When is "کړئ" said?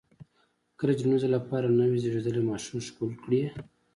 3.23-3.41